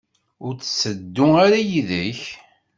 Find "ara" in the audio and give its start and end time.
1.45-1.57